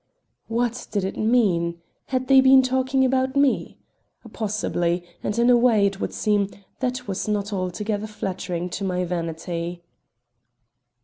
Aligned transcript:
What 0.47 0.87
did 0.89 1.03
it 1.03 1.15
mean? 1.15 1.79
Had 2.07 2.27
they 2.27 2.41
been 2.41 2.63
talking 2.63 3.05
about 3.05 3.35
me? 3.35 3.77
Possibly; 4.33 5.03
and 5.21 5.37
in 5.37 5.47
a 5.47 5.55
way, 5.55 5.85
it 5.85 5.99
would 5.99 6.11
seem, 6.11 6.49
that 6.79 7.07
was 7.07 7.27
not 7.27 7.53
altogether 7.53 8.07
flattering 8.07 8.67
to 8.71 8.83
my 8.83 9.05
vanity. 9.05 9.83